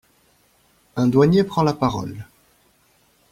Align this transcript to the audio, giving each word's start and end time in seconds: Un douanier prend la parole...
Un 0.95 1.05
douanier 1.05 1.43
prend 1.43 1.61
la 1.61 1.75
parole... 1.75 2.25